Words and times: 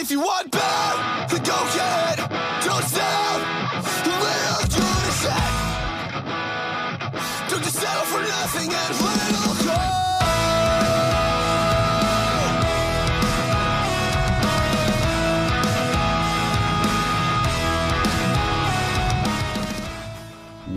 If 0.00 0.10
you 0.10 0.20
want 0.20 0.50
better, 0.50 0.96
then 1.28 1.42
go 1.44 1.58
get 1.76 2.18
it. 2.20 2.28
Don't 2.64 2.84
stop. 2.84 3.38
Little 4.06 4.64
do 4.74 4.86
say. 5.20 5.44
Don't 7.50 7.62
just 7.62 7.76
settle 7.76 8.06
for 8.06 8.22
nothing 8.22 8.70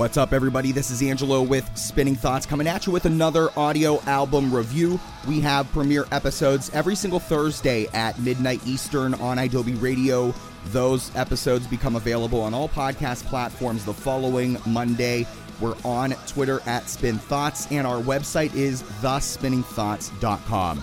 What's 0.00 0.16
up, 0.16 0.32
everybody? 0.32 0.72
This 0.72 0.90
is 0.90 1.02
Angelo 1.02 1.42
with 1.42 1.70
Spinning 1.76 2.16
Thoughts 2.16 2.46
coming 2.46 2.66
at 2.66 2.86
you 2.86 2.92
with 2.92 3.04
another 3.04 3.50
audio 3.54 4.00
album 4.04 4.50
review. 4.50 4.98
We 5.28 5.40
have 5.40 5.70
premiere 5.72 6.06
episodes 6.10 6.70
every 6.70 6.94
single 6.94 7.20
Thursday 7.20 7.86
at 7.92 8.18
midnight 8.18 8.66
Eastern 8.66 9.12
on 9.12 9.38
Adobe 9.38 9.74
Radio. 9.74 10.32
Those 10.68 11.14
episodes 11.16 11.66
become 11.66 11.96
available 11.96 12.40
on 12.40 12.54
all 12.54 12.66
podcast 12.66 13.26
platforms 13.26 13.84
the 13.84 13.92
following 13.92 14.56
Monday. 14.64 15.26
We're 15.60 15.76
on 15.84 16.12
Twitter 16.26 16.62
at 16.64 16.88
Spin 16.88 17.18
Thoughts, 17.18 17.70
and 17.70 17.86
our 17.86 18.00
website 18.00 18.54
is 18.54 18.82
thespinningthoughts.com. 19.02 20.82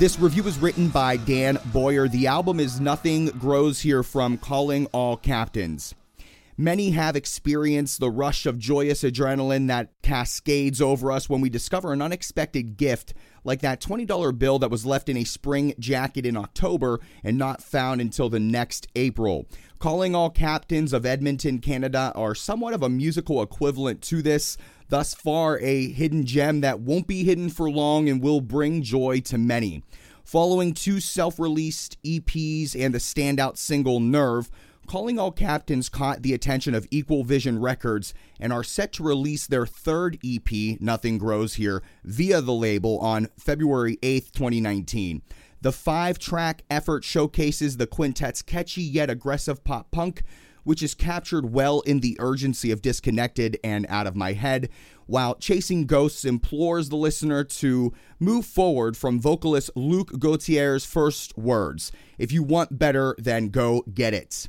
This 0.00 0.18
review 0.18 0.42
was 0.42 0.58
written 0.58 0.88
by 0.88 1.16
Dan 1.16 1.60
Boyer. 1.66 2.08
The 2.08 2.26
album 2.26 2.58
is 2.58 2.80
Nothing 2.80 3.26
Grows 3.26 3.78
Here 3.78 4.02
from 4.02 4.36
Calling 4.36 4.86
All 4.86 5.16
Captains. 5.16 5.94
Many 6.60 6.90
have 6.90 7.14
experienced 7.14 8.00
the 8.00 8.10
rush 8.10 8.44
of 8.44 8.58
joyous 8.58 9.04
adrenaline 9.04 9.68
that 9.68 9.92
cascades 10.02 10.82
over 10.82 11.12
us 11.12 11.28
when 11.28 11.40
we 11.40 11.48
discover 11.48 11.92
an 11.92 12.02
unexpected 12.02 12.76
gift, 12.76 13.14
like 13.44 13.60
that 13.60 13.80
$20 13.80 14.36
bill 14.36 14.58
that 14.58 14.70
was 14.70 14.84
left 14.84 15.08
in 15.08 15.16
a 15.16 15.22
spring 15.22 15.72
jacket 15.78 16.26
in 16.26 16.36
October 16.36 16.98
and 17.22 17.38
not 17.38 17.62
found 17.62 18.00
until 18.00 18.28
the 18.28 18.40
next 18.40 18.88
April. 18.96 19.46
Calling 19.78 20.16
All 20.16 20.30
Captains 20.30 20.92
of 20.92 21.06
Edmonton, 21.06 21.60
Canada 21.60 22.10
are 22.16 22.34
somewhat 22.34 22.74
of 22.74 22.82
a 22.82 22.88
musical 22.88 23.40
equivalent 23.40 24.02
to 24.02 24.20
this. 24.20 24.56
Thus 24.88 25.14
far, 25.14 25.60
a 25.60 25.92
hidden 25.92 26.26
gem 26.26 26.62
that 26.62 26.80
won't 26.80 27.06
be 27.06 27.22
hidden 27.22 27.50
for 27.50 27.70
long 27.70 28.08
and 28.08 28.20
will 28.20 28.40
bring 28.40 28.82
joy 28.82 29.20
to 29.26 29.38
many. 29.38 29.84
Following 30.24 30.74
two 30.74 30.98
self 30.98 31.38
released 31.38 32.02
EPs 32.02 32.74
and 32.74 32.92
the 32.92 32.98
standout 32.98 33.56
single 33.58 34.00
Nerve, 34.00 34.50
Calling 34.88 35.18
All 35.18 35.32
Captains 35.32 35.90
caught 35.90 36.22
the 36.22 36.32
attention 36.32 36.74
of 36.74 36.86
Equal 36.90 37.22
Vision 37.22 37.58
Records 37.58 38.14
and 38.40 38.54
are 38.54 38.64
set 38.64 38.90
to 38.94 39.02
release 39.02 39.46
their 39.46 39.66
third 39.66 40.18
EP, 40.24 40.80
Nothing 40.80 41.18
Grows 41.18 41.56
Here, 41.56 41.82
via 42.04 42.40
the 42.40 42.54
label 42.54 42.98
on 43.00 43.28
February 43.38 43.98
8th, 43.98 44.32
2019. 44.32 45.20
The 45.60 45.72
five 45.72 46.18
track 46.18 46.62
effort 46.70 47.04
showcases 47.04 47.76
the 47.76 47.86
quintet's 47.86 48.40
catchy 48.40 48.80
yet 48.80 49.10
aggressive 49.10 49.62
pop 49.62 49.90
punk, 49.90 50.22
which 50.64 50.82
is 50.82 50.94
captured 50.94 51.52
well 51.52 51.82
in 51.82 52.00
the 52.00 52.16
urgency 52.18 52.70
of 52.70 52.80
Disconnected 52.80 53.58
and 53.62 53.84
Out 53.90 54.06
of 54.06 54.16
My 54.16 54.32
Head, 54.32 54.70
while 55.04 55.34
Chasing 55.34 55.84
Ghosts 55.84 56.24
implores 56.24 56.88
the 56.88 56.96
listener 56.96 57.44
to 57.44 57.92
move 58.18 58.46
forward 58.46 58.96
from 58.96 59.20
vocalist 59.20 59.68
Luke 59.74 60.18
Gautier's 60.18 60.86
first 60.86 61.36
words 61.36 61.92
If 62.16 62.32
you 62.32 62.42
want 62.42 62.78
better, 62.78 63.14
then 63.18 63.50
go 63.50 63.82
get 63.92 64.14
it. 64.14 64.48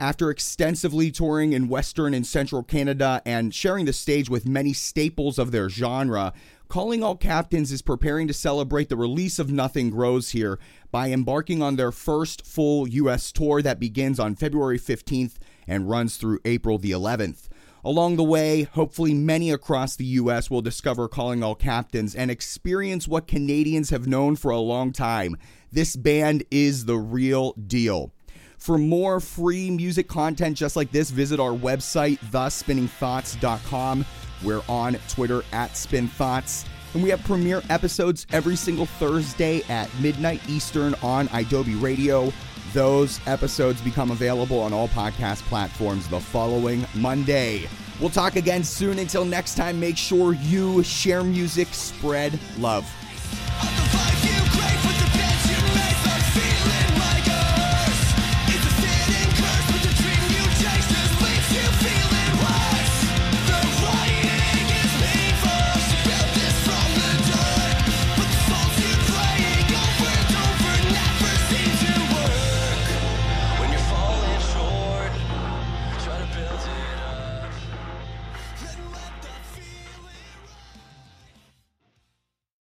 After 0.00 0.30
extensively 0.30 1.10
touring 1.10 1.52
in 1.52 1.68
Western 1.68 2.14
and 2.14 2.24
Central 2.24 2.62
Canada 2.62 3.20
and 3.26 3.52
sharing 3.52 3.84
the 3.84 3.92
stage 3.92 4.30
with 4.30 4.46
many 4.46 4.72
staples 4.72 5.40
of 5.40 5.50
their 5.50 5.68
genre, 5.68 6.32
Calling 6.68 7.02
All 7.02 7.16
Captains 7.16 7.72
is 7.72 7.82
preparing 7.82 8.28
to 8.28 8.32
celebrate 8.32 8.90
the 8.90 8.96
release 8.96 9.40
of 9.40 9.50
Nothing 9.50 9.90
Grows 9.90 10.30
Here 10.30 10.60
by 10.92 11.10
embarking 11.10 11.62
on 11.62 11.74
their 11.74 11.90
first 11.90 12.46
full 12.46 12.86
U.S. 12.86 13.32
tour 13.32 13.60
that 13.62 13.80
begins 13.80 14.20
on 14.20 14.36
February 14.36 14.78
15th 14.78 15.34
and 15.66 15.90
runs 15.90 16.16
through 16.16 16.38
April 16.44 16.78
the 16.78 16.92
11th. 16.92 17.48
Along 17.84 18.14
the 18.14 18.22
way, 18.22 18.62
hopefully, 18.62 19.14
many 19.14 19.50
across 19.50 19.96
the 19.96 20.04
U.S. 20.04 20.48
will 20.48 20.62
discover 20.62 21.08
Calling 21.08 21.42
All 21.42 21.56
Captains 21.56 22.14
and 22.14 22.30
experience 22.30 23.08
what 23.08 23.26
Canadians 23.26 23.90
have 23.90 24.06
known 24.06 24.36
for 24.36 24.52
a 24.52 24.60
long 24.60 24.92
time. 24.92 25.36
This 25.72 25.96
band 25.96 26.44
is 26.52 26.84
the 26.84 26.98
real 26.98 27.52
deal. 27.54 28.12
For 28.58 28.76
more 28.76 29.20
free 29.20 29.70
music 29.70 30.08
content 30.08 30.56
just 30.56 30.76
like 30.76 30.90
this, 30.90 31.10
visit 31.10 31.40
our 31.40 31.52
website, 31.52 32.18
thespinningthoughts.com. 32.30 34.04
We're 34.44 34.62
on 34.68 34.98
Twitter 35.08 35.42
at 35.52 35.70
SpinThoughts. 35.70 36.66
And 36.94 37.02
we 37.02 37.10
have 37.10 37.22
premiere 37.24 37.62
episodes 37.70 38.26
every 38.32 38.56
single 38.56 38.86
Thursday 38.86 39.62
at 39.68 39.88
midnight 40.00 40.40
Eastern 40.48 40.94
on 41.02 41.28
Adobe 41.32 41.74
Radio. 41.76 42.32
Those 42.72 43.20
episodes 43.26 43.80
become 43.80 44.10
available 44.10 44.60
on 44.60 44.72
all 44.72 44.88
podcast 44.88 45.42
platforms 45.42 46.08
the 46.08 46.20
following 46.20 46.84
Monday. 46.94 47.68
We'll 48.00 48.10
talk 48.10 48.36
again 48.36 48.64
soon. 48.64 48.98
Until 48.98 49.24
next 49.24 49.56
time, 49.56 49.80
make 49.80 49.96
sure 49.96 50.34
you 50.34 50.82
share 50.82 51.24
music, 51.24 51.68
spread 51.68 52.38
love. 52.58 52.84